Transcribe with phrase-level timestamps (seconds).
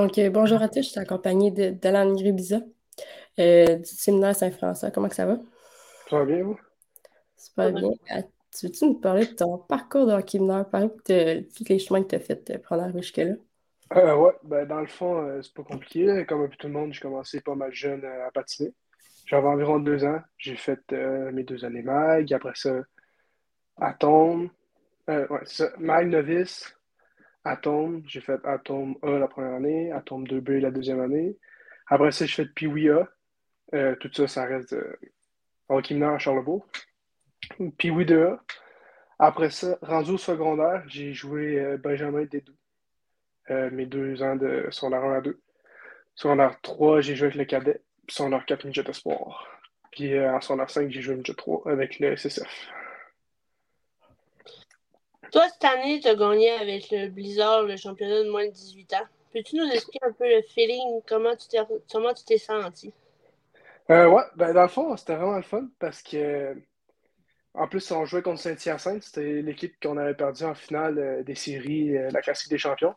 [0.00, 2.60] Donc, euh, bonjour à tous, je suis accompagnée d'Alan Gribiza
[3.38, 4.90] euh, du séminaire Saint-François.
[4.90, 5.36] Comment que ça va?
[6.08, 6.58] Ça va bien, vous?
[7.36, 7.90] Super bien.
[8.08, 11.78] Ah, tu veux-tu nous parler de ton parcours de hockey mineur, parler de tous les
[11.78, 13.34] chemins que tu as fait pour en arriver jusque-là?
[13.94, 16.24] Euh, ouais, ben, dans le fond, c'est pas compliqué.
[16.26, 18.72] Comme tout le monde, j'ai commencé pas mal jeune à patiner.
[19.26, 20.20] J'avais environ deux ans.
[20.38, 20.80] J'ai fait
[21.30, 22.32] mes deux années MAG.
[22.32, 22.72] Après ça,
[23.76, 24.48] Atome.
[25.08, 25.72] ouais, c'est ça.
[25.78, 26.74] MAG novice.
[27.44, 31.38] Atome, j'ai fait Atome A la première année, Atome 2B la deuxième année.
[31.86, 33.08] Après ça, j'ai fait Pee-Wee A.
[33.74, 34.96] Euh, tout ça, ça reste euh,
[35.68, 36.66] hockey mineur à Charlebourg.
[37.78, 38.38] Pee-Wee 2A.
[39.18, 42.54] Après ça, rendu au secondaire, j'ai joué euh, Benjamin Dédou.
[43.50, 45.40] Euh, mes deux ans de secondaire 1 à 2.
[46.14, 47.82] Secondaire 3, j'ai joué avec le cadet.
[48.08, 49.46] Secondaire 4, Midget Espoir.
[49.92, 52.70] Puis en secondaire 5, j'ai joué Midget 3 avec le SSF.
[55.32, 58.94] Toi, cette année, tu as gagné avec le Blizzard le championnat de moins de 18
[58.94, 59.06] ans.
[59.32, 61.58] Peux-tu nous expliquer un peu le feeling, comment tu t'es,
[61.92, 62.92] comment tu t'es senti?
[63.90, 66.56] Euh, ouais, ben dans le fond, c'était vraiment le fun parce que,
[67.54, 69.04] en plus, on jouait contre Saint-Hyacinthe.
[69.04, 72.94] C'était l'équipe qu'on avait perdu en finale euh, des séries, euh, la classique des champions.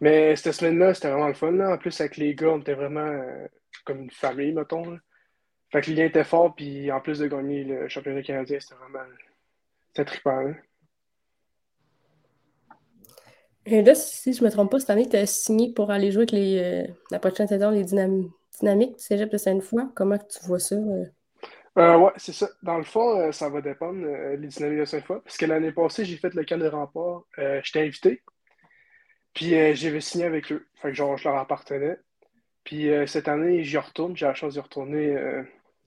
[0.00, 1.58] Mais cette semaine-là, c'était vraiment le fun.
[1.60, 3.22] En plus, avec les gars, on était vraiment
[3.84, 4.98] comme une famille, mettons.
[5.70, 8.74] Fait que le lien était fort, puis en plus de gagner le championnat canadien, c'était
[8.74, 9.04] vraiment.
[9.88, 10.52] C'était trippant.
[13.66, 16.10] Et là, si je ne me trompe pas, cette année, tu as signé pour aller
[16.10, 19.84] jouer avec les, euh, la prochaine saison, les dynamiques du Cégep de Sainte-Foy.
[19.94, 20.74] Comment tu vois ça?
[20.74, 21.06] Euh?
[21.78, 22.48] Euh, oui, c'est ça.
[22.62, 25.20] Dans le fond, ça va dépendre, les dynamiques de Sainte-Foy.
[25.24, 27.24] Parce que l'année passée, j'ai fait le camp de rempart.
[27.62, 28.22] J'étais invité.
[29.32, 30.66] Puis j'avais signé avec eux.
[30.74, 31.96] Fait que genre, je leur appartenais.
[32.62, 34.16] Puis cette année, j'y retourne.
[34.16, 35.16] J'ai la chance d'y retourner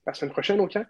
[0.04, 0.84] la semaine prochaine au camp.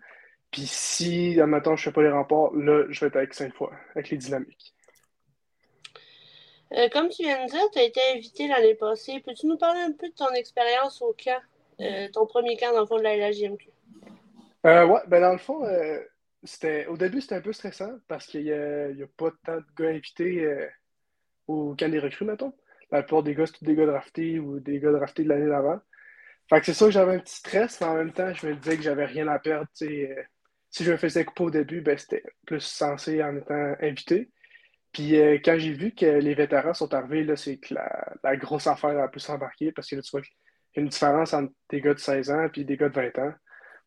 [0.50, 3.69] Puis si, admettons, je ne fais pas les remparts, là, je vais être avec Sainte-Foy,
[3.94, 4.75] avec les dynamiques.
[6.74, 9.22] Euh, comme tu viens de dire, tu as été invité l'année passée.
[9.24, 11.40] Peux-tu nous parler un peu de ton expérience au camp,
[11.80, 13.70] euh, ton premier camp dans le fond de la LHJMQ?
[14.66, 15.64] Euh, ouais, ben dans le fond,
[16.42, 19.64] c'était au début, c'était un peu stressant parce qu'il n'y a, a, pas tant de
[19.76, 20.68] gars invités
[21.46, 22.52] au camp des recrues, mettons.
[22.90, 25.48] La plupart des gars, c'est tous des gars draftés ou des gars draftés de l'année
[25.48, 25.80] d'avant.
[26.48, 28.54] Fait que c'est sûr que j'avais un petit stress, mais en même temps, je me
[28.54, 29.68] disais que j'avais rien à perdre.
[29.74, 30.08] si
[30.80, 34.30] je me faisais couper au début, ben, c'était plus censé en étant invité.
[34.93, 38.66] Puis euh, quand j'ai vu que les vétérans sont arrivés, là, c'est que la, grosse
[38.66, 40.32] affaire a pu s'embarquer parce que là, tu vois qu'il
[40.76, 43.19] y a une différence entre des gars de 16 ans et des gars de 20
[43.19, 43.32] ans.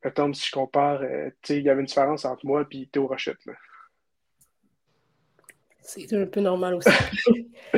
[0.03, 2.88] Mettons, si je compare, euh, tu sais, il y avait une différence entre moi et
[2.88, 3.38] Théo Rochette.
[5.81, 6.90] C'est un peu normal aussi.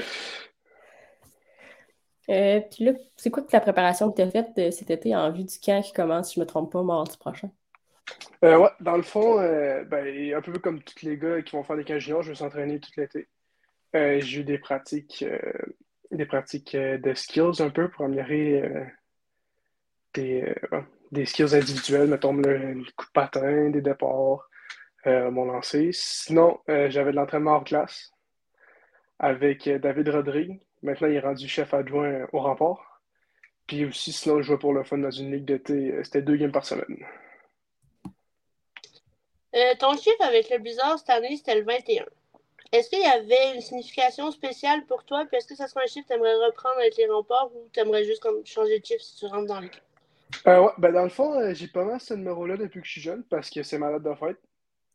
[2.30, 5.16] euh, puis là, c'est quoi toute la préparation que tu as faite euh, cet été
[5.16, 7.50] en vue du camp qui commence, si je ne me trompe pas, mardi prochain?
[8.44, 11.64] Euh, ouais, dans le fond, euh, ben, un peu comme tous les gars qui vont
[11.64, 13.30] faire des camps juniors, je me suis entraîné tout l'été.
[13.96, 15.24] Euh, j'ai eu des pratiques,
[16.12, 18.92] des pratiques de skills un peu pour améliorer
[20.14, 20.54] des,
[21.12, 24.50] des skills individuels, mettons le, coup de patin, des départs,
[25.06, 25.92] mon lancer.
[25.94, 28.12] Sinon, j'avais de l'entraînement hors classe
[29.20, 30.60] avec David Rodrigue.
[30.82, 33.02] Maintenant, il est rendu chef adjoint au rempart.
[33.68, 35.94] Puis aussi, sinon, je jouais pour le fun dans une ligue d'été.
[36.04, 37.06] C'était deux games par semaine.
[39.56, 42.06] Euh, ton chiffre avec le Blizzard cette année, c'était le 21.
[42.72, 45.26] Est-ce qu'il y avait une signification spéciale pour toi?
[45.26, 47.70] Puis est-ce que ça serait un chiffre que tu aimerais reprendre avec les remparts ou
[47.72, 49.84] tu aimerais juste comme changer de chiffre si tu rentres dans l'équipe?
[50.48, 52.94] Euh, ouais, ben dans le fond, euh, j'ai pas mal ce numéro-là depuis que je
[52.94, 54.38] suis jeune parce que c'est malade de fête.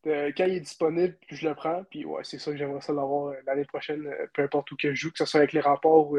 [0.09, 1.85] Euh, quand il est disponible, je le prends.
[1.89, 5.01] Puis ouais, c'est ça que j'aimerais ça l'avoir l'année prochaine, peu importe où que je
[5.01, 6.19] joue, que ce soit avec les remparts ou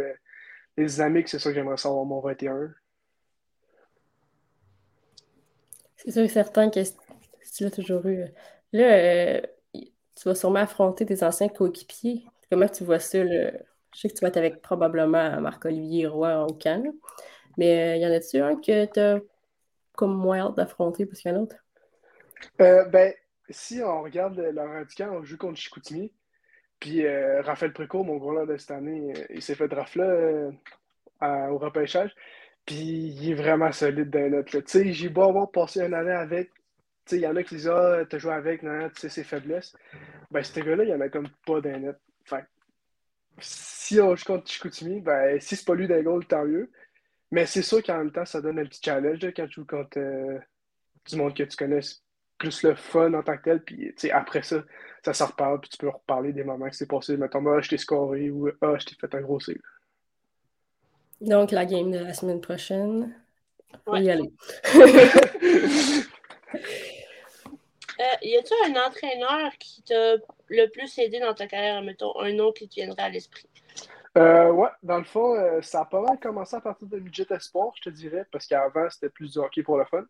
[0.77, 2.73] les dynamiques, c'est ça que j'aimerais savoir mon 21.
[5.97, 6.79] C'est sûr et certain que
[7.51, 8.25] tu l'as toujours eu.
[8.73, 9.41] Là, euh,
[9.73, 12.25] tu vas sûrement affronter tes anciens coéquipiers.
[12.51, 13.25] Comment tu vois ça?
[13.25, 13.51] Je
[13.93, 16.93] sais que tu vas être avec probablement Marc-Olivier Roy au camp,
[17.57, 19.19] mais euh, y en a-tu un que tu as
[19.93, 21.55] comme moins hâte d'affronter plus qu'un autre?
[22.61, 23.13] Euh, ben,
[23.49, 26.11] si on regarde le du camp, on joue contre Chicoutimi.
[26.79, 27.05] Puis
[27.41, 30.51] Raphaël Précourt, mon gros de cette année, il s'est fait draft là
[31.51, 32.15] au repêchage.
[32.65, 34.59] Puis il est vraiment solide dans notre.
[34.59, 36.51] Tu sais, j'ai beau avoir passé une année avec,
[37.11, 39.75] il y en a qui disent Ah, t'as joué avec, non, tu sais ses faiblesses.
[40.31, 41.97] Ben, ce gars-là, il y en a comme pas d'un net.
[42.25, 42.45] Fait
[43.39, 46.69] si on joue contre Chicoutimi, ben, si c'est pas lui d'un goal, tant mieux.
[47.31, 49.99] Mais c'est sûr qu'en même temps, ça donne un petit challenge quand tu joues contre
[49.99, 50.39] euh,
[51.07, 51.79] du monde que tu connais
[52.37, 53.63] plus le fun en tant que tel.
[53.63, 54.63] Puis après ça,
[55.03, 57.17] ça s'en reparle, puis tu peux reparler des moments qui s'est passé.
[57.17, 59.57] Mettons, ah, je t'ai scoré ou ah, je t'ai fait un gros save.
[61.21, 63.13] Donc, la game de la semaine prochaine,
[63.85, 64.31] on va y aller.
[67.99, 70.15] Euh, y a-t-il un entraîneur qui t'a
[70.47, 73.49] le plus aidé dans ta carrière, mettons, un nom qui te viendrait à l'esprit?
[74.17, 77.27] Euh, ouais, dans le fond, euh, ça a pas mal commencé à partir de Midget
[77.29, 80.03] Espoir, je te dirais, parce qu'avant, c'était plus du hockey pour le fun.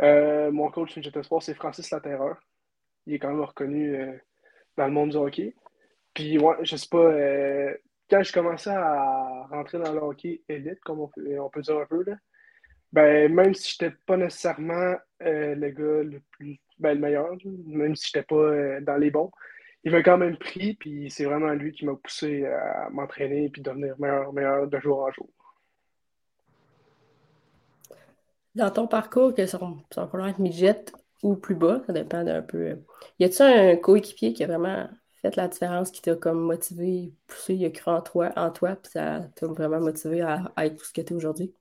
[0.00, 2.38] Euh, mon coach Midget Espoir, c'est Francis Laterreur.
[3.06, 4.16] Il est quand même reconnu euh,
[4.76, 5.54] dans le monde du hockey.
[6.14, 7.12] Puis, ouais, je sais pas,
[8.10, 12.02] quand je commençais à rentrer dans le hockey élite, comme on peut, dire un peu,
[12.04, 12.16] là,
[12.92, 17.28] ben, même si j'étais pas nécessairement le gars le plus, ben, le meilleur,
[17.66, 19.30] même si j'étais pas euh, dans les bons,
[19.84, 23.62] il m'a quand même pris, puis c'est vraiment lui qui m'a poussé à m'entraîner puis
[23.62, 25.28] devenir meilleur, meilleur de jour en jour.
[28.54, 30.86] Dans ton parcours, que va falloir être midget
[31.22, 32.58] ou plus bas, ça dépend d'un peu.
[32.58, 32.76] euh,
[33.18, 34.88] Y a-tu un coéquipier qui a vraiment
[35.22, 38.76] fait la différence, qui t'a comme motivé, poussé, il a cru en toi, en toi,
[38.76, 41.54] puis ça t'a vraiment motivé à, à être tout ce que tu es aujourd'hui?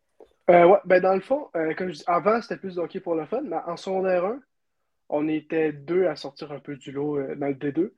[0.50, 3.00] Euh, ouais, ben dans le fond, euh, comme je dis, avant, c'était plus de hockey
[3.02, 4.40] pour le fun, mais en secondaire 1,
[5.10, 7.92] on était deux à sortir un peu du lot euh, dans le D2.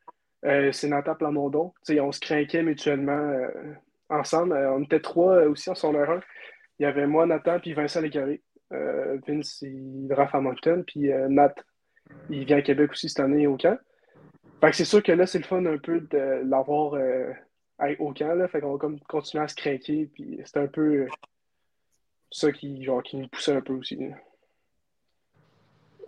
[0.46, 1.74] Euh, c'est Nathan Plamondon.
[1.90, 3.74] On se craquait mutuellement euh,
[4.10, 4.54] ensemble.
[4.54, 6.22] On était trois aussi en secondaire 1.
[6.80, 8.42] Il y avait moi, Nathan, puis Vincent Légaré.
[8.72, 11.56] Euh, Vince, il draft à Moncton, puis Nat,
[12.30, 13.78] il vient à Québec aussi cette année au camp.
[14.62, 16.94] Fait que c'est sûr que là, c'est le fun un peu de l'avoir
[18.00, 18.48] au camp, là.
[18.48, 21.08] Fait qu'on va comme continuer à se craquer, puis c'est un peu
[22.32, 24.00] ça qui, genre, qui nous poussait un peu aussi.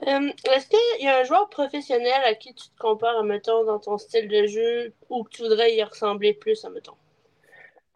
[0.07, 3.79] Euh, Est-ce qu'il y a un joueur professionnel à qui tu te compares, mettons, dans
[3.79, 6.95] ton style de jeu ou que tu voudrais y ressembler plus, mettons?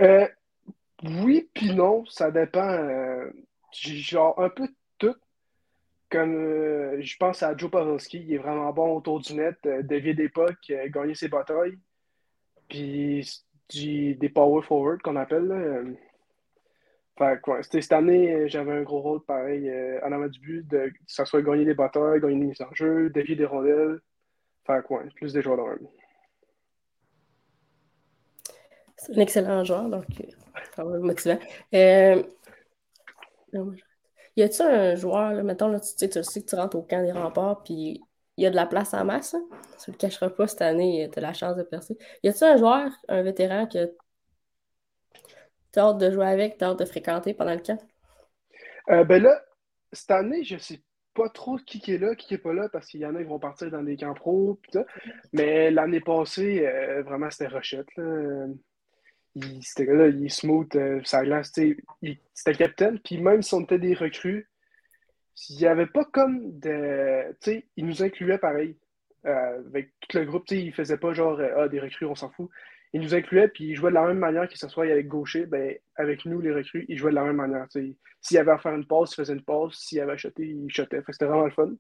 [0.02, 0.28] Euh,
[1.04, 2.70] oui, puis non, ça dépend.
[2.70, 3.32] euh,
[3.72, 4.68] genre un peu
[4.98, 5.16] tout.
[6.10, 10.14] Comme euh, je pense à Joe Pavelski, il est vraiment bon autour du net, dévier
[10.14, 11.78] d'époque, gagner ses batailles.
[12.70, 13.28] Puis
[13.70, 15.98] des power forward qu'on appelle.
[17.22, 17.36] Euh.
[17.36, 20.68] Fait c'était- cette année, euh, j'avais un gros rôle pareil euh, en avant du but,
[20.68, 24.00] de, que ça soit gagner des batailles, gagner des mises en jeu, dévier des rondelles.
[24.66, 25.88] Fait que, ouais, plus des joueurs de.
[28.98, 30.26] C'est un excellent joueur, donc euh,
[30.76, 31.38] quand même motivant.
[31.74, 32.24] Euh,
[34.36, 37.04] y a-tu un joueur, mettons, là, tu, sais, tu sais que tu rentres au camp
[37.04, 38.02] des remparts, puis
[38.38, 39.46] il y a de la place en masse, hein?
[39.84, 41.98] Tu le cacheras pas cette année, tu as la chance de percer.
[42.24, 43.96] Y a-tu un joueur, un vétéran que
[45.76, 47.80] tu as hâte de jouer avec, tu as hâte de fréquenter pendant le camp?
[48.90, 49.42] Euh, ben là,
[49.92, 50.82] cette année, je sais
[51.14, 53.30] pas trop qui est là, qui est pas là, parce qu'il y en a qui
[53.30, 54.78] vont partir dans des camps pro, pis.
[55.34, 58.48] Mais l'année passée, euh, vraiment, c'était Rochette, là.
[59.36, 63.62] Il, c'était là, il smooth, euh, ça glace, c'était le capitaine, puis même si on
[63.62, 64.50] était des recrues,
[65.50, 67.34] il n'y avait pas comme de...
[67.42, 68.78] Tu sais, il nous incluait pareil,
[69.26, 72.16] euh, avec tout le groupe, tu sais, il faisait pas genre, ah, des recrues, on
[72.16, 72.50] s'en fout.
[72.96, 75.46] Il nous incluait, puis il jouait de la même manière que ce soit avec Gaucher,
[75.48, 77.66] ben, avec nous, les recrues, il jouait de la même manière.
[77.70, 77.94] S'il
[78.32, 79.74] y avait à faire une passe, il faisait une passe.
[79.74, 81.02] S'il y avait à shotter, il shotait.
[81.10, 81.72] C'était vraiment le fun.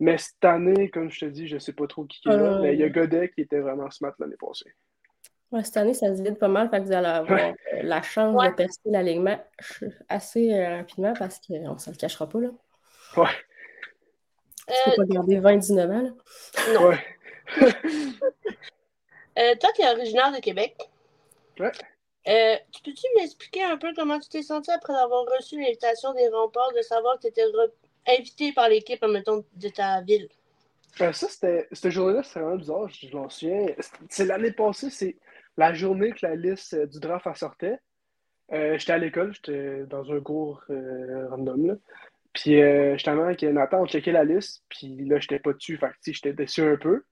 [0.00, 2.54] Mais cette année, comme je te dis, je sais pas trop qui qui est là.
[2.56, 2.62] Euh.
[2.62, 4.72] Mais il y a Godet qui était vraiment smart l'année passée.
[5.52, 7.54] Ouais, cette année, ça se vide pas mal, fait que vous allez avoir Ouais.
[7.74, 8.50] euh, la chance Ouais.
[8.50, 9.38] de percer l'alignement
[10.08, 12.40] assez euh, rapidement parce qu'on ne se le cachera pas.
[12.40, 12.48] Là.
[13.16, 13.26] Ouais,
[14.66, 16.02] Tu peux Euh, pas garder 20-19 ans.
[16.02, 16.10] Là.
[16.74, 16.88] non.
[16.88, 16.98] ouais.
[19.38, 20.76] Euh, toi, tu es originaire de Québec.
[21.58, 21.70] Ouais.
[22.28, 26.28] Euh, tu peux-tu m'expliquer un peu comment tu t'es senti après avoir reçu l'invitation des
[26.28, 27.44] remparts, de savoir que tu étais
[28.06, 30.28] invité par l'équipe, mettons, de ta ville?
[31.00, 33.66] Euh, ça, c'était, cette journée-là, c'était vraiment bizarre, je, je m'en souviens.
[34.08, 35.16] C'est l'année passée, c'est
[35.56, 37.78] la journée que la liste euh, du draft sortait.
[38.52, 41.74] Euh, j'étais à l'école, j'étais dans un cours random, là.
[42.32, 45.88] Puis, euh, justement, avec Nathan, on checkait la liste, puis là, j'étais pas dessus, fait
[45.88, 47.04] que, j'étais déçu un peu.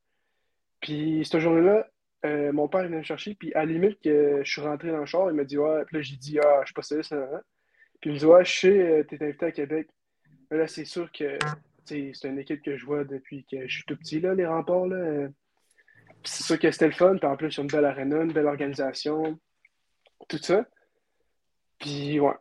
[0.80, 1.88] Puis, cette journée-là,
[2.24, 4.98] euh, mon père, venait me chercher, puis à la limite, que je suis rentré dans
[4.98, 7.02] le char, il m'a dit, ouais, puis là, j'ai dit, ah, je suis pas sérieux,
[7.02, 7.42] c'est nan, nan.
[8.00, 9.88] Puis, il me dit, ouais, je sais, euh, t'es invité à Québec.
[10.50, 11.38] Mais là, c'est sûr que
[11.84, 14.86] c'est une équipe que je vois depuis que je suis tout petit, là, les remparts.
[14.86, 15.28] Là.
[16.22, 17.16] Puis C'est sûr que c'était le fun.
[17.16, 19.38] Puis en plus, il y a une belle arena, une belle organisation,
[20.28, 20.66] tout ça.
[21.78, 22.34] Puis ouais,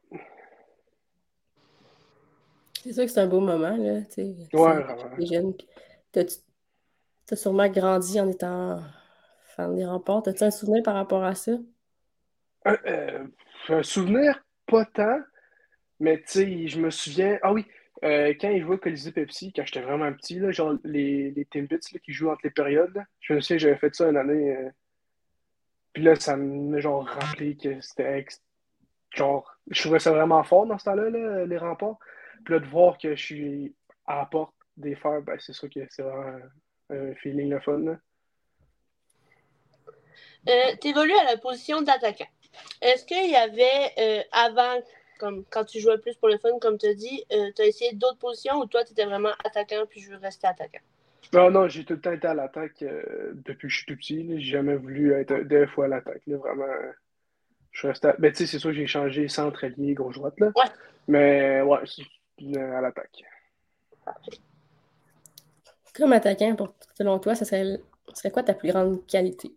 [2.84, 3.78] C'est sûr que c'est un beau moment.
[3.78, 4.36] Là, tu sais.
[4.54, 5.16] ouais, vraiment.
[5.18, 5.54] les jeunes.
[6.12, 8.82] t'as sûrement grandi en étant
[9.58, 10.24] fan des remparts.
[10.24, 11.54] T'as-tu un souvenir par rapport à ça?
[12.66, 13.28] Un, euh,
[13.70, 15.20] un souvenir, pas tant,
[16.00, 17.40] mais tu sais, je me souviens.
[17.42, 17.66] Ah oui,
[18.04, 21.80] euh, quand ils jouaient Colisée Pepsi, quand j'étais vraiment petit, là, genre les, les Timbits
[22.04, 24.56] qui jouent entre les périodes, je me souviens, j'avais fait ça une année.
[24.56, 24.70] euh,
[25.94, 28.26] Puis là, ça m'a genre rappelé que c'était
[29.16, 31.98] genre, je trouvais ça vraiment fort dans ce temps-là, là, les remparts.
[32.46, 35.70] Puis là, de voir que je suis à la porte des fers, ben, c'est sûr
[35.70, 36.40] que c'est vraiment
[36.90, 37.80] un feeling le fun.
[37.80, 37.98] là.
[40.48, 42.28] Euh, tu évolues à la position d'attaquant.
[42.82, 44.82] Est-ce qu'il y avait, euh, avant,
[45.20, 47.94] comme quand tu jouais plus pour le fun, comme tu as dit, tu as essayé
[47.94, 50.80] d'autres positions ou toi, tu étais vraiment attaquant puis je veux rester attaquant?
[51.34, 53.96] Non, non, j'ai tout le temps été à l'attaque euh, depuis que je suis tout
[53.98, 54.26] petit.
[54.40, 56.22] J'ai jamais voulu être deux fois à l'attaque.
[56.26, 56.92] là, Vraiment, euh,
[57.72, 58.16] Je suis resté à...
[58.18, 60.52] Ben, tu sais, c'est sûr que j'ai changé centre allié, gauche droite, là.
[60.56, 60.72] Ouais.
[61.08, 63.24] Mais ouais, c'est euh, à l'attaque.
[65.94, 67.78] Comme attaquant, pour, selon toi, serait,
[68.10, 69.52] ça serait quoi ta plus grande qualité?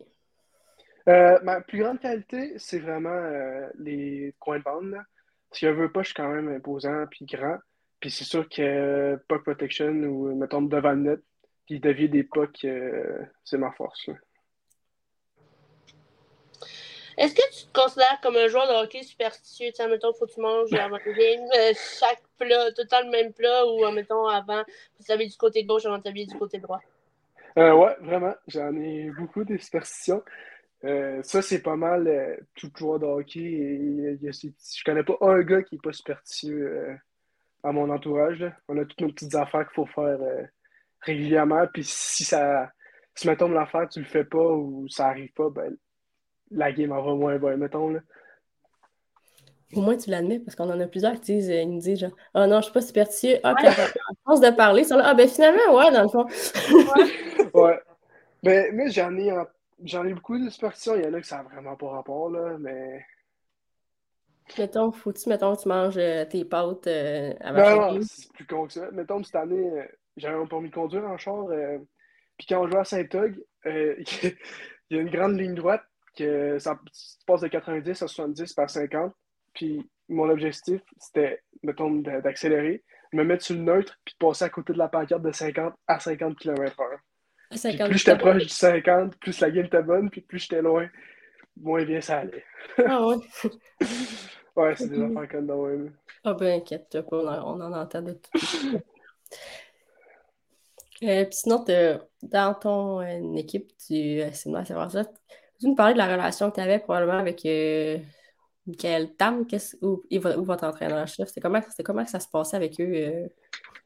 [1.07, 4.91] Euh, ma plus grande qualité, c'est vraiment euh, les coins de bande.
[4.91, 5.03] Là.
[5.51, 7.57] Si je veux pas, je suis quand même imposant puis grand.
[7.99, 11.19] Puis c'est sûr que euh, puck protection ou mettons devant le net,
[11.65, 14.07] puis dévier des pucks, euh, c'est ma force.
[14.07, 14.15] là.
[17.17, 19.67] Est-ce que tu te considères comme un joueur de hockey superstitieux?
[19.67, 22.87] Tu sais, mettons, faut que tu manges avant le game, euh, chaque plat, tout le
[22.87, 24.63] temps le même plat, ou mettons, avant,
[24.97, 26.79] vous savez du côté gauche avant de t'habiller du côté droit?
[27.57, 30.23] Euh, ouais, vraiment, j'en ai beaucoup des superstitions.
[30.83, 33.39] Euh, ça, c'est pas mal euh, tout joueur de hockey.
[33.39, 36.95] Et, je connais pas un gars qui est pas superstitieux euh,
[37.63, 38.39] à mon entourage.
[38.39, 38.53] là.
[38.67, 40.43] On a toutes nos petites affaires qu'il faut faire euh,
[41.01, 41.67] régulièrement.
[41.71, 42.71] Puis si ça,
[43.13, 45.75] si mettons l'affaire, tu le fais pas ou ça arrive pas, ben
[46.49, 47.89] la game en va moins bien, mettons.
[47.89, 47.99] Là.
[49.73, 52.15] Au moins, tu l'admets, parce qu'on en a plusieurs qui disent, ils nous disent genre,
[52.33, 53.39] ah non, je suis pas superstitieux.
[53.43, 53.71] Ah, puis à
[54.25, 56.25] force de parler, ils sont là, ah ben finalement, ouais, dans le fond.
[57.53, 57.79] Ouais.
[58.43, 59.45] Mais, mais j'en ai, en-
[59.83, 60.95] j'en ai beaucoup de superstitions.
[60.95, 63.05] Il y en a que ça n'a vraiment pas rapport, là, mais.
[64.57, 68.73] Mettons, faut-tu, mettons, tu manges euh, tes pâtes euh, avant Non, c'est plus con que
[68.73, 68.91] ça.
[68.91, 69.85] Mettons, cette année, euh,
[70.17, 71.45] j'avais un permis de conduire en char.
[71.49, 71.77] euh,
[72.37, 73.95] puis quand on jouait à Saint-Og, euh,
[74.89, 75.83] il y a une grande ligne droite
[76.17, 79.13] que ça tu passes de 90 à 70 par 50.
[79.53, 82.83] Puis mon objectif, c'était, mettons, d'accélérer,
[83.13, 85.73] me mettre sur le neutre, puis de passer à côté de la pancarte de 50
[85.87, 86.97] à 50 km/h.
[87.51, 90.39] À Puis 50 plus j'étais proche du 50, plus la game était bonne, puis plus
[90.39, 90.87] j'étais loin,
[91.59, 92.43] moins bien ça allait.
[92.85, 93.17] Ah ouais.
[94.53, 95.93] Ouais, c'est des affaires comme dans même.
[96.25, 98.79] Ah ben, inquiète-toi pas, on en, on en entend de tout.
[101.03, 101.65] Euh, puis sinon,
[102.21, 105.03] dans ton euh, équipe du euh, cinéma, c'est ça.
[105.59, 107.97] Tu nous parler de la relation que tu avais probablement avec euh,
[108.67, 109.45] Michael Tam,
[109.81, 111.27] ou, ou votre entraîneur-chef.
[111.27, 113.27] C'était comment, c'était comment que ça se passait avec eux euh,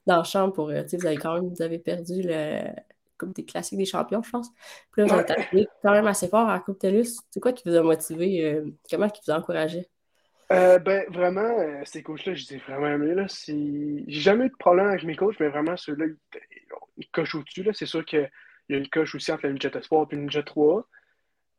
[0.05, 2.63] dans la chambre pour, euh, tu sais, vous avez quand même, vous avez perdu le
[3.17, 4.49] Coupe des classiques des champions, je pense.
[4.91, 7.19] Puis là, vous quand même assez fort à la Coupe TELUS.
[7.29, 8.45] C'est quoi qui vous a motivé?
[8.45, 9.87] euh, comment qui vous a encouragé?
[10.51, 13.15] Euh, ben, vraiment, euh, ces coachs-là, je les ai vraiment aimés.
[13.15, 13.25] Là.
[13.27, 16.39] J'ai jamais eu de problème avec mes coachs, mais vraiment, ceux-là, ils,
[16.97, 17.63] ils cochent au-dessus.
[17.63, 17.71] là.
[17.73, 18.29] C'est sûr qu'il
[18.69, 20.87] y a une coche aussi entre la Midget Espoir et la Midget 3.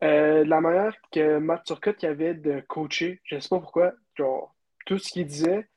[0.04, 3.94] Euh, de la manière que Matt Turcotte y avait de coacher, je sais pas pourquoi,
[4.14, 5.68] genre, tout ce qu'il disait,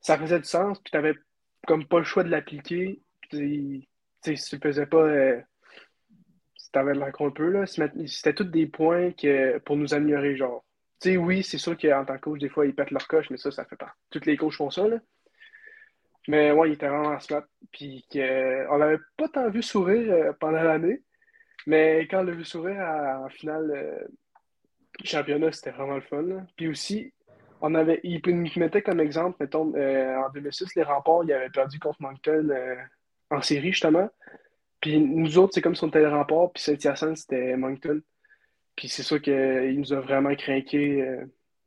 [0.00, 1.14] ça faisait du sens, puis t'avais
[1.66, 3.00] comme pas le choix de l'appliquer.
[3.22, 3.88] Puis, tu
[4.24, 5.40] si tu le faisais pas, euh,
[6.56, 10.64] si t'avais l'air un peu, là, c'était tous des points que, pour nous améliorer, genre.
[11.00, 13.30] Tu sais, oui, c'est sûr qu'en tant que coach, des fois, ils pètent leur coche,
[13.30, 13.94] mais ça, ça fait pas.
[14.10, 14.98] Tous les coachs font ça, là.
[16.28, 17.44] Mais ouais, il était vraiment smart.
[17.72, 21.02] Puis que, on l'avait pas tant vu sourire euh, pendant l'année,
[21.66, 24.06] mais quand on l'a vu sourire en finale euh,
[25.04, 26.46] championnat, c'était vraiment le fun.
[26.56, 27.12] Puis aussi,
[27.60, 31.48] on avait, il nous mettait comme exemple, mettons, euh, en 2006, les remparts, ils avaient
[31.48, 32.76] perdu contre Moncton euh,
[33.34, 34.08] en série, justement.
[34.80, 38.00] Puis nous autres, c'est comme si on était les remparts, puis Saint-Hyacinthe, c'était Moncton.
[38.76, 41.24] Puis c'est sûr qu'il nous a vraiment craqué euh,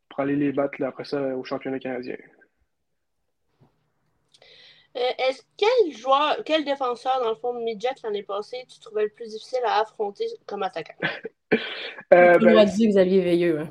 [0.10, 2.16] pour aller les battre là, après ça au championnat canadien.
[4.98, 9.04] Euh, Est-ce quel joueur, quel défenseur dans le fond de midget l'année passée tu trouvais
[9.04, 10.94] le plus difficile à affronter comme attaquant?
[12.14, 13.60] Euh, T'as pas le droit ben, de dire Xavier Veilleux.
[13.60, 13.70] Hein.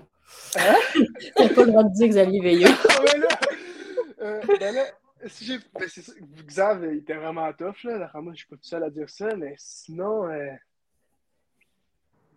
[0.56, 0.76] Hein?
[1.36, 2.68] T'as pas le droit de dire Xavier Veilleux.
[3.00, 3.28] Ouais, là,
[4.20, 4.84] euh, ben là,
[5.28, 6.12] j'ai- c'est ça,
[6.47, 8.11] Xav, il était vraiment tough, là.
[8.14, 10.52] Moi, je suis pas tout seul à dire ça, mais sinon, euh,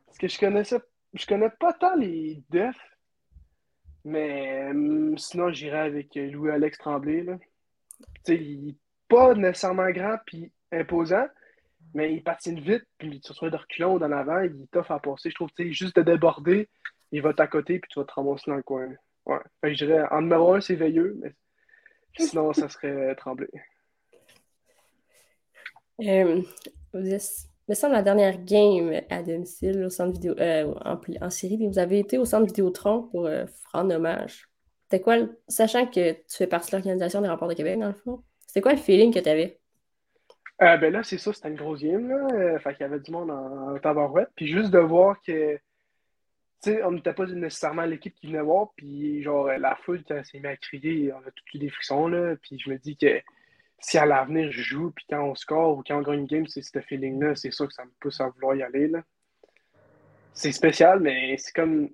[0.05, 0.79] parce que je connaissais,
[1.13, 2.97] je connais pas tant les defs,
[4.03, 7.37] mais hum, sinon, j'irais avec Louis-Alex Tremblay, là.
[8.27, 8.77] Il est
[9.07, 11.27] pas nécessairement grand puis imposant,
[11.93, 14.99] mais il patine vite, puis tu reçois de reculons d'en avant, il est tough à
[14.99, 15.29] passer.
[15.29, 16.69] Je trouve, tu sais, juste de déborder,
[17.11, 18.87] il va côté, puis tu vas te ramasser dans le coin.
[19.25, 19.39] Ouais.
[19.63, 21.33] Je dirais, en numéro un, c'est Veilleux, mais
[22.17, 23.49] sinon, ça serait Tremblay.
[26.01, 26.41] Euh,
[27.69, 31.79] me semble la dernière game à domicile au centre vidéo, euh, en, en, série, vous
[31.79, 34.49] avez été au centre Vidéotron pour euh, rendre hommage.
[34.83, 37.93] C'était quoi, sachant que tu fais partie de l'organisation des Remparts de Québec, dans le
[37.93, 39.59] fond, c'était quoi le feeling que tu avais?
[40.63, 42.27] Euh, ben là, c'est ça, c'était une grosse game, là.
[42.33, 44.29] Euh, fait qu'il y avait du monde en, en tabarouette.
[44.35, 45.57] Puis juste de voir que,
[46.61, 48.71] sais, on n'était pas nécessairement l'équipe qui venait voir.
[48.75, 51.69] Puis genre, la foule, quand elle s'est mise à crier, on a tout eu des
[51.69, 52.35] frissons, là.
[52.41, 53.21] Puis je me dis que
[53.79, 56.47] si à l'avenir je joue, puis quand on score ou quand on gagne une game,
[56.47, 59.03] c'est ce feeling-là, c'est sûr que ça me pousse à vouloir y aller, là.
[60.33, 61.89] C'est spécial, mais c'est comme.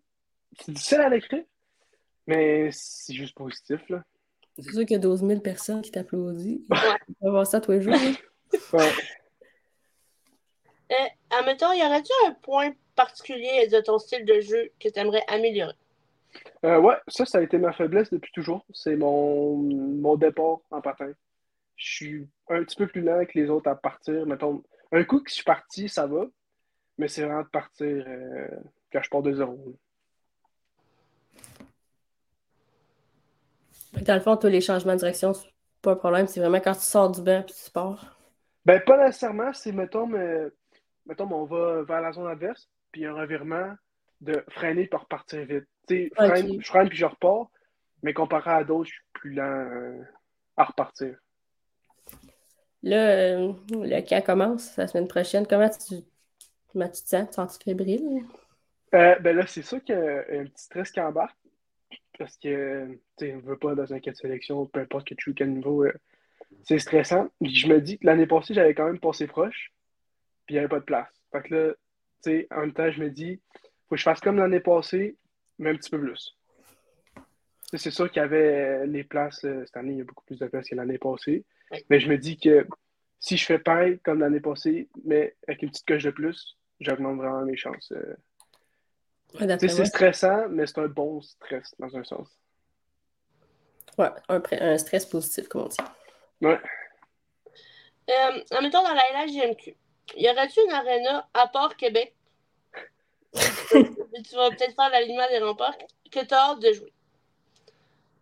[0.60, 1.44] C'est difficile à l'écrire,
[2.28, 4.04] mais c'est juste positif, là.
[4.58, 6.62] C'est sûr qu'il y a 12 000 personnes qui t'applaudissent.
[7.22, 7.94] On va voir ça tous les jours.
[7.94, 8.14] Hein?
[8.72, 8.92] Ouais.
[10.92, 10.96] Euh,
[11.30, 15.76] admettons, y aurait-tu un point particulier de ton style de jeu que tu aimerais améliorer?
[16.64, 18.66] Euh, ouais, ça, ça a été ma faiblesse depuis toujours.
[18.74, 21.12] C'est mon, mon départ en patin.
[21.76, 24.26] Je suis un petit peu plus lent que les autres à partir.
[24.26, 26.26] Mettons, un coup que je suis parti, ça va.
[26.98, 28.48] Mais c'est vraiment de partir euh,
[28.92, 29.76] quand je pars de zéro.
[34.02, 35.50] Dans le fond, tous les changements de direction, c'est
[35.82, 36.28] pas un problème.
[36.28, 38.20] C'est vraiment quand tu sors du banc et tu pars.
[38.66, 39.54] Ben, pas nécessairement.
[39.54, 40.48] C'est, mettons, mais,
[41.06, 43.76] mettons, on va vers la zone adverse, puis un revirement
[44.22, 45.66] de freiner pour repartir vite.
[45.86, 47.52] Tu sais, je freine puis je repars.
[48.02, 50.02] Mais comparé à d'autres, je suis plus lent euh,
[50.56, 51.18] à repartir.
[52.84, 55.46] Là, euh, le camp commence la semaine prochaine.
[55.46, 55.96] Comment tu,
[56.72, 57.28] comment tu te sens?
[57.28, 58.24] Tu sens fébrile?
[58.94, 61.36] Euh, ben là, c'est sûr qu'il y a un petit stress qui embarque.
[62.18, 62.88] Parce que,
[63.18, 65.32] tu sais, on ne veut pas dans un cas de sélection, peu importe que tu
[65.32, 65.92] joues quel niveau, euh,
[66.64, 67.28] c'est stressant.
[67.42, 69.74] Je me dis que l'année passée, j'avais quand même passé proche,
[70.46, 71.10] puis il n'y avait pas de place.
[71.34, 71.74] Fait que là,
[72.30, 73.40] sais, en même temps, je me dis,
[73.88, 75.16] faut que je fasse comme l'année passée,
[75.60, 76.36] mais un petit peu plus.
[77.74, 80.48] C'est sûr qu'il y avait les places, cette année, il y a beaucoup plus de
[80.48, 81.44] places que l'année passée.
[81.90, 82.68] Mais je me dis que
[83.20, 87.18] si je fais pareil comme l'année passée, mais avec une petite coche de plus, j'augmente
[87.18, 87.92] vraiment mes chances.
[87.92, 89.58] Euh.
[89.60, 92.28] c'est stressant, mais c'est un bon stress dans un sens.
[93.98, 95.78] Ouais, un, stress positif, comme on dit.
[96.42, 96.60] Ouais.
[98.10, 99.76] Euh, admettons, dans la LHGMQ,
[100.18, 102.15] y aurait-tu une arena à part Québec?
[103.36, 105.78] Tu vas peut-être faire l'alignement des remparts
[106.12, 106.94] que tu as hâte de jouer.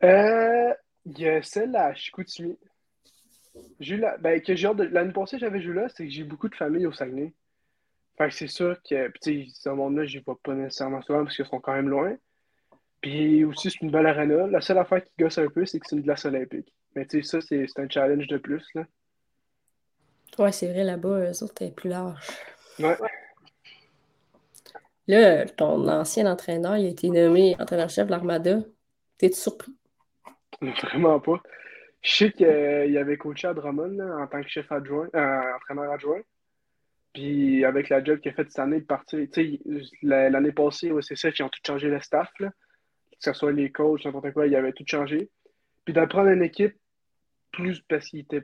[0.04, 0.74] Euh,
[1.06, 2.58] il y a celle à Chicoutimi.
[3.80, 4.18] J'ai la...
[4.18, 4.84] ben, que j'ai de...
[4.84, 7.34] L'année passée, j'avais joué là, c'est que j'ai beaucoup de familles au Saguenay.
[8.18, 11.36] Fait que c'est sûr que, tu sais, ce monde-là, je vois pas nécessairement souvent parce
[11.36, 12.16] qu'ils sont quand même loin.
[13.02, 14.48] Puis aussi, c'est une belle arena.
[14.48, 16.74] La seule affaire qui gosse un peu, c'est que c'est une glace olympique.
[16.96, 18.86] Mais tu sais, ça, c'est un challenge de plus, là.
[20.40, 22.26] Ouais, c'est vrai, là-bas, eux autres, est plus large.
[22.80, 22.98] Ouais.
[25.08, 28.60] Là, ton ancien entraîneur, il a été nommé entraîneur-chef de l'Armada.
[29.18, 29.74] T'es-tu surpris?
[30.62, 31.42] Vraiment pas.
[32.02, 35.92] Je sais qu'il euh, avait coaché à Drummond en tant que chef adjoint, euh, entraîneur
[35.92, 36.22] adjoint.
[37.14, 39.20] Puis avec la job qu'il a fait cette année, de partir.
[40.02, 42.30] L'année passée, c'est ça, ils ont tout changé le staff.
[42.38, 42.50] Que
[43.20, 45.30] ce soit les coachs, n'importe quoi, il avait tout changé.
[45.86, 46.76] Puis d'apprendre une équipe,
[47.52, 48.44] plus parce qu'il était.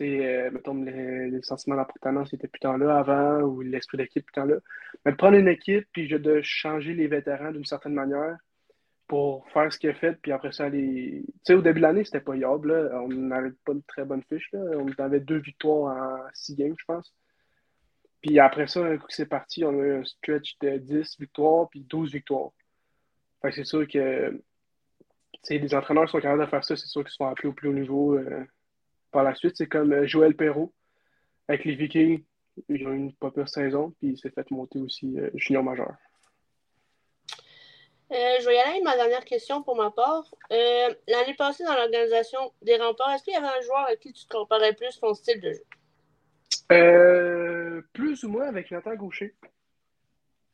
[0.00, 4.32] Euh, mettons, les, les sentiments d'appartenance étaient plus tant là avant, ou l'esprit d'équipe plus
[4.32, 4.56] tant là.
[5.04, 8.36] Mais de prendre une équipe, puis de changer les vétérans d'une certaine manière,
[9.08, 11.22] pour faire ce qu'il a fait, puis après ça, aller.
[11.26, 12.90] Tu sais, au début de l'année, c'était pas yable.
[12.94, 14.50] On n'avait pas une très bonne fiche.
[14.52, 14.60] Là.
[14.76, 17.12] On avait deux victoires en six games, je pense.
[18.20, 21.20] Puis après ça, un coup que c'est parti, on a eu un stretch de 10
[21.20, 22.50] victoires, puis 12 victoires.
[23.42, 24.40] Fait c'est sûr que
[25.48, 27.72] les entraîneurs sont capables de faire ça, c'est sûr qu'ils sont appelés au plus haut
[27.72, 28.44] niveau euh,
[29.10, 29.56] par la suite.
[29.56, 30.72] C'est comme euh, Joël Perrault
[31.48, 32.24] avec les Vikings.
[32.68, 35.62] Ils ont eu une pas pire saison, puis il s'est fait monter aussi euh, junior
[35.62, 35.94] majeur.
[38.10, 40.24] Euh, je vais y aller avec ma dernière question pour ma part.
[40.50, 44.12] Euh, l'année passée, dans l'organisation des remparts, est-ce qu'il y avait un joueur avec qui
[44.12, 45.64] tu te comparais plus ton style de jeu?
[46.72, 49.34] Euh, plus ou moins avec Nathan Gaucher.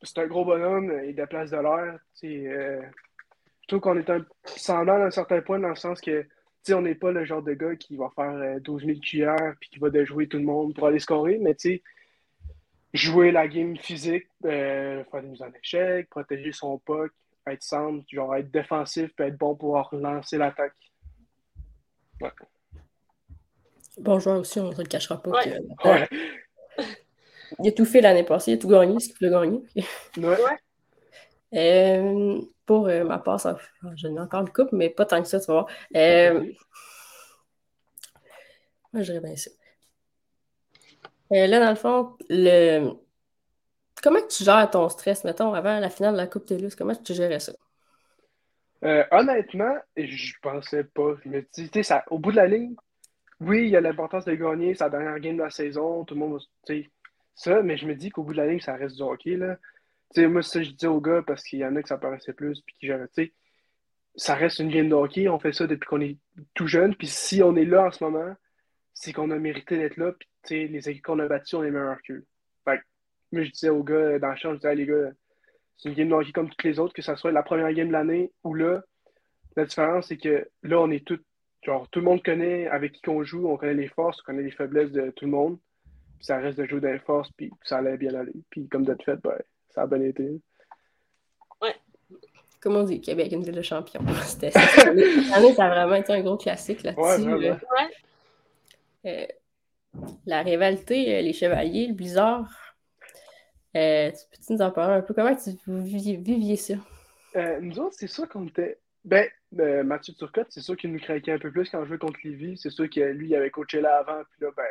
[0.01, 1.97] C'est un gros bonhomme, il déplace de l'air.
[2.21, 6.27] je trouve qu'on est un semblant à un certain point dans le sens que
[6.73, 9.79] on n'est pas le genre de gars qui va faire 12 000 cuillères puis qui
[9.79, 11.55] va déjouer tout le monde pour aller scorer, mais
[12.93, 17.11] jouer la game physique, faire des mises en échec, protéger son puck,
[17.47, 20.73] être simple, genre être défensif, puis être bon pour lancer l'attaque.
[22.21, 22.31] Ouais.
[23.99, 25.31] Bon joueur aussi, on ne le cachera pas.
[27.59, 29.63] il a tout fait l'année passée, il a tout gagné, ce qu'il voulait gagner.
[30.17, 30.57] ouais.
[31.55, 33.57] Euh, pour euh, ma part, ça,
[33.95, 35.67] j'en ai encore une coupe, mais pas tant que ça, tu voir.
[35.95, 36.45] Euh,
[38.91, 39.51] moi, je bien ça.
[41.29, 42.91] là, dans le fond, le,
[44.03, 46.75] Comment tu gères ton stress, mettons, avant la finale de la Coupe Télus?
[46.75, 47.53] Comment tu gérais ça?
[49.11, 51.15] Honnêtement, je pensais pas.
[51.23, 52.75] Je me dis, ça, au bout de la ligne,
[53.39, 56.19] oui, il y a l'importance de gagner sa dernière game de la saison, tout le
[56.19, 56.75] monde va,
[57.35, 59.57] ça, mais je me dis qu'au bout de la ligne, ça reste du hockey, là.
[60.21, 62.33] Sais, moi, ça, je dis aux gars parce qu'il y en a qui ça paraissait
[62.33, 63.33] plus, puis qui tu sais,
[64.15, 66.17] ça reste une game de hockey, on fait ça depuis qu'on est
[66.53, 68.33] tout jeune, puis si on est là en ce moment,
[68.93, 72.01] c'est qu'on a mérité d'être là, puis les équipes qu'on a battues, on est meilleurs
[72.01, 72.25] qu'eux.
[72.63, 72.79] Fait
[73.31, 75.11] mais je disais aux gars dans le champ, je disais, les gars,
[75.77, 77.87] c'est une game de hockey comme toutes les autres, que ce soit la première game
[77.87, 78.83] de l'année ou là.
[79.57, 81.19] La différence, c'est que là, on est tout,
[81.63, 84.43] genre, tout le monde connaît avec qui on joue, on connaît les forces, on connaît
[84.43, 85.59] les faiblesses de tout le monde.
[86.17, 88.33] Puis ça reste de jouer dans les forces, puis ça allait bien aller.
[88.49, 89.37] Puis comme de fait, ben,
[89.75, 90.41] ça a bien été.
[91.61, 91.75] Ouais.
[92.61, 94.01] Comme on dit, Québec, une ville de champion.
[94.23, 94.61] C'était ça.
[94.61, 95.39] ça a
[95.75, 97.33] vraiment été un gros classique là-dessus.
[97.33, 97.57] Ouais, ouais.
[99.05, 99.27] Euh,
[100.25, 102.49] la rivalité, euh, les Chevaliers, le Blizzard,
[103.75, 105.13] euh, tu peux nous en parler un peu?
[105.13, 106.75] Comment tu, vous viviez, ça?
[107.35, 108.79] Euh, nous autres, c'est sûr qu'on était.
[109.03, 109.27] Ben,
[109.59, 112.19] euh, Mathieu Turcotte, c'est sûr qu'il nous craquait un peu plus quand on jouait contre
[112.23, 112.57] Lévis.
[112.57, 114.23] C'est sûr que lui, il avait coaché là avant.
[114.31, 114.65] Puis là, ben,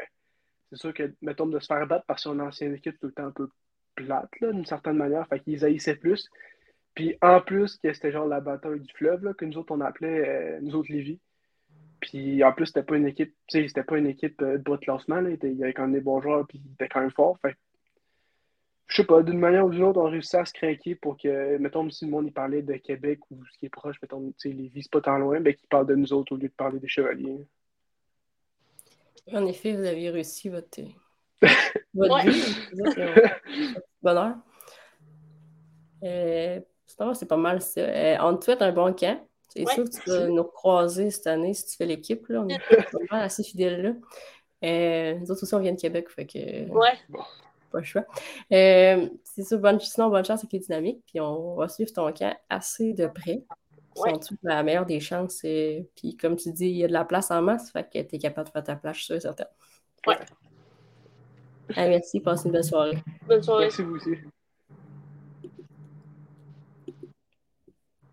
[0.70, 3.26] c'est sûr que, mettons, de se faire battre par son ancienne équipe, tout le temps
[3.26, 3.48] un peu
[3.94, 5.26] plate, d'une certaine manière.
[5.28, 6.28] Fait qu'ils haïssaient plus.
[6.94, 10.28] Puis en plus, c'était genre la bataille du fleuve, là, que nous autres, on appelait,
[10.28, 11.20] euh, nous autres, Lévis.
[12.00, 14.62] Puis en plus, c'était pas une équipe, tu sais, c'était pas une équipe euh, de
[14.62, 15.30] bas de classement, là.
[15.30, 17.38] Il y avait quand même des bons joueurs, puis il était quand même fort.
[17.40, 17.56] Fait
[18.86, 21.56] je sais pas, d'une manière ou d'une autre, on réussit à se craquer pour que,
[21.58, 24.54] mettons, si le monde parlait de Québec ou ce qui est proche, mettons, tu sais,
[24.54, 26.88] Lévis, pas tant loin, ben qu'ils parlent de nous autres au lieu de parler des
[26.88, 27.46] chevaliers.
[29.32, 30.80] En effet, vous avez réussi votre,
[31.94, 33.82] votre but.
[34.02, 34.36] bonheur.
[36.02, 37.80] Euh, c'est pas mal ça.
[37.80, 39.18] Euh, on te souhaite un bon camp.
[39.48, 42.24] C'est sûr que tu vas nous croiser cette année si tu fais l'équipe.
[42.28, 42.58] On est
[42.92, 43.92] vraiment assez fidèles là.
[44.64, 46.68] Euh, nous autres aussi, on vient de Québec, fait que.
[46.70, 46.94] Ouais.
[47.70, 48.04] Pas le choix.
[48.52, 51.02] Euh, c'est sûr, bonne, sinon, bonne chance avec les dynamiques.
[51.06, 53.42] Puis on va suivre ton camp assez de près.
[53.96, 54.12] Ouais.
[54.42, 55.40] la meilleure des chances.
[55.42, 58.16] Puis comme tu dis, il y a de la place en masse, fait que tu
[58.16, 59.46] es capable de faire ta place, je suis certain.
[60.06, 60.16] Ouais.
[61.76, 62.98] Merci, passe une belle soirée.
[63.26, 63.64] Bonne soirée.
[63.64, 64.16] Merci vous aussi.